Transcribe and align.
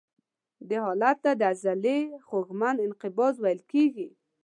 دې 0.67 0.77
حالت 0.85 1.17
ته 1.23 1.31
د 1.39 1.41
عضلې 1.51 1.99
خوږمن 2.27 2.75
انقباض 2.85 3.35
ویل 3.39 3.61
کېږي. 3.71 4.09